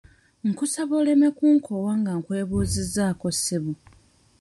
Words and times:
Nkusaba 0.47 0.93
oleme 1.01 1.27
kunkoowa 1.37 1.91
nga 2.01 2.11
nkwebuuzizzaako 2.19 3.27
ssebo. 3.35 3.73